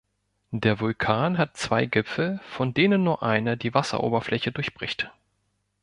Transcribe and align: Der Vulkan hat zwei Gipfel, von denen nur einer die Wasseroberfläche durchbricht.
Der 0.49 0.79
Vulkan 0.79 1.37
hat 1.37 1.57
zwei 1.57 1.85
Gipfel, 1.85 2.39
von 2.49 2.73
denen 2.73 3.03
nur 3.03 3.21
einer 3.21 3.55
die 3.55 3.75
Wasseroberfläche 3.75 4.51
durchbricht. 4.51 5.11